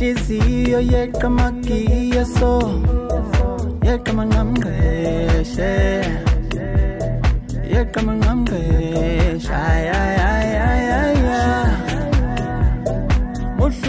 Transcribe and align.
inhliziyo 0.00 0.80
yeqa 0.92 1.26
amagiya 1.26 2.24
so 2.36 2.52
yeqa 3.86 4.10
amanqamqeshe 4.14 5.74
yeqa 7.72 8.00
ay 9.62 9.86
ay 9.98 10.16
ay. 10.30 10.38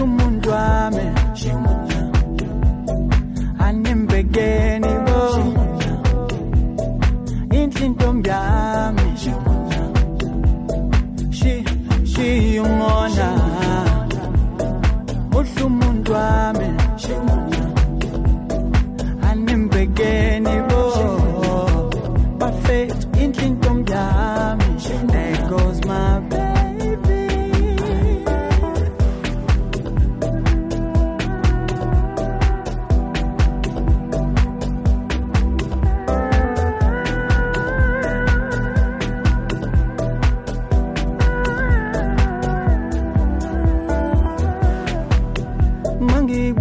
umuntu 0.04 0.29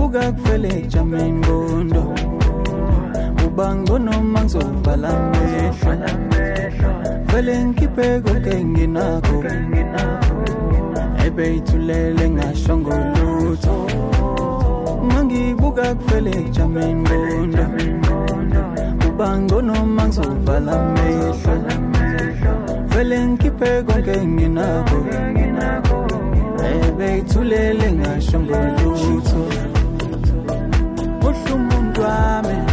kuvuga 0.08 0.32
kufeleja 0.32 1.04
mimbondo 1.04 2.14
ubango 3.46 3.98
no 3.98 4.12
noma 4.12 4.40
ngizovala 4.40 5.08
amehlo 5.08 5.92
vele 7.26 7.64
ngikhiphe 7.64 8.20
konke 8.20 8.50
enginakho 8.50 9.44
ebeyithulele 11.26 12.28
Mangi 12.28 12.90
buga 15.54 15.84
mangibuka 15.84 15.94
kufeleja 15.94 16.66
mimbondo 16.66 17.66
ubango 19.08 19.62
no 19.62 19.74
noma 19.74 20.04
ngizovala 20.04 20.80
amehlo 20.80 21.54
vele 22.86 23.26
ngikhiphe 23.26 23.82
konke 23.82 24.12
enginakho 24.12 24.98
ebeyithulele 26.72 27.92
ngasho 27.92 28.40
ngolutho. 28.40 29.77
Hoje 31.28 31.52
o 31.52 31.58
mundo 31.58 32.02
amém. 32.06 32.67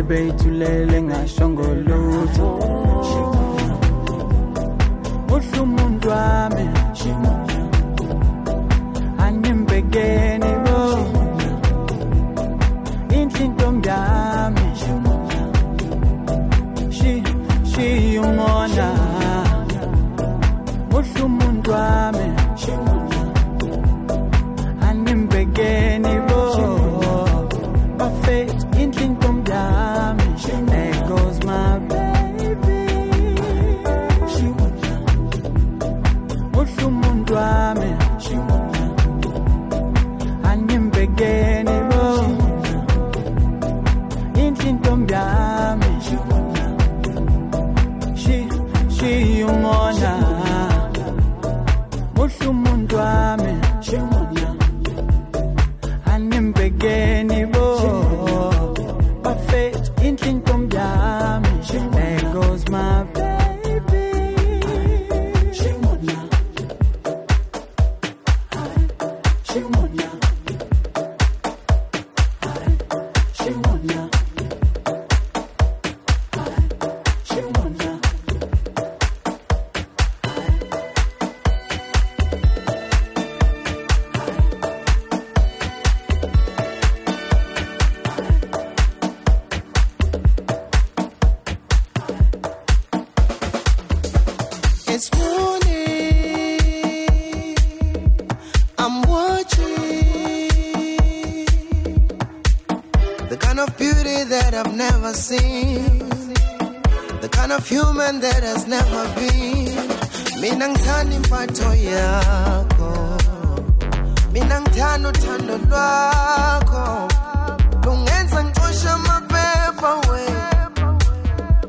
ebeyithulele 0.00 0.98
ngashongolutho 1.06 2.48
muhle 5.28 5.58
umuntu 5.66 6.06
wami 6.14 6.66
animbekeni 9.24 10.52
bo 10.64 10.80
inhle 13.18 13.44
yami 13.88 14.66
shiyumona 17.70 18.88
muhle 20.90 21.20
umuntu 21.28 21.68
wami. 21.76 22.19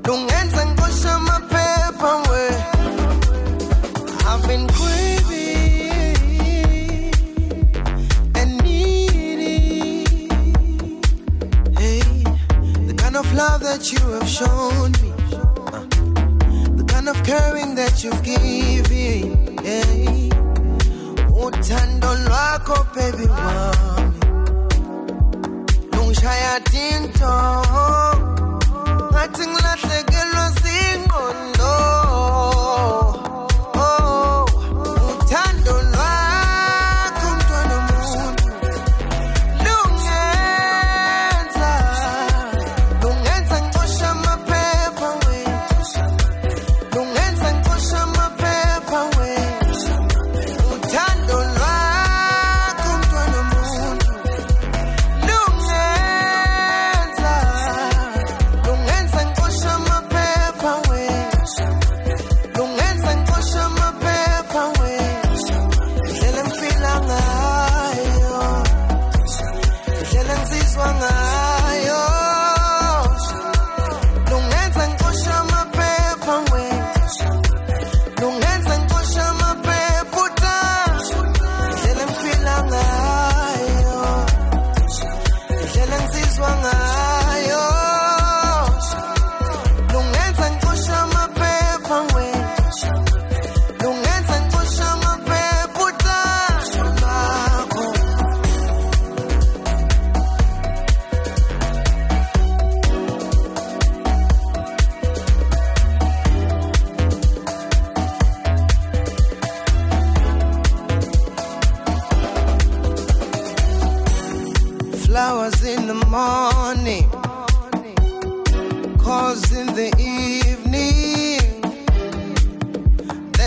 lungenza 0.06 0.66
ngosha 0.66 1.14
I've 4.32 4.44
been 4.48 4.66
craving 4.68 6.28
and 8.40 8.52
needing 8.64 10.06
hey 11.78 12.02
the 12.88 12.94
kind 12.98 13.16
of 13.18 13.34
love 13.34 13.62
that 13.62 13.92
you 13.92 14.00
have 14.16 14.30
shown 14.30 14.92
me 15.02 15.12
uh, 15.36 15.86
the 16.78 16.84
kind 16.88 17.08
of 17.10 17.18
caring 17.24 17.76
that 17.76 18.04
you've 18.04 18.24
given 18.24 19.58
hey 19.64 20.30
uthando 21.44 22.12
lwakho 22.26 22.78
baby 22.96 23.28
wami 23.28 24.20
lungishaya 25.92 26.60
tinto. 26.72 27.34
Ngathi 29.12 29.44
ngila 29.48 29.74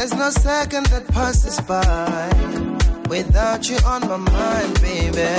There's 0.06 0.20
no 0.20 0.28
second 0.28 0.84
that 0.92 1.08
passes 1.08 1.58
by 1.60 2.28
without 3.08 3.70
you 3.70 3.78
on 3.86 4.02
my 4.06 4.18
mind, 4.18 4.74
baby. 4.82 5.32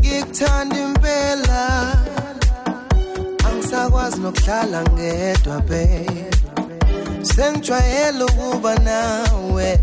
Ngikuthanda 0.00 0.76
impela 0.76 1.92
angisakwazi 3.46 4.20
nokuhlala 4.20 4.82
ngedwa 4.82 5.60
babe. 5.60 6.30
Sengijwayele 7.22 8.24
ukuba 8.24 8.74
nawe 8.78 9.80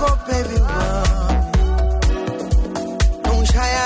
Coco, 0.00 0.16
baby, 0.24 0.56
wow. 0.56 1.04
Nung 3.26 3.44
shaya. 3.44 3.80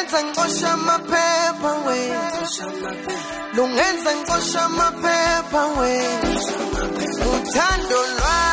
lungenza 0.00 0.22
ngicosha 0.24 0.72
amaphepha 0.72 1.72
wethu. 1.86 2.64
Lungenza 3.54 4.10
ngicosha 4.16 4.60
amaphepha 4.64 5.62
wethu. 5.78 6.32
Uthando 7.30 7.98
lwami 8.16 8.49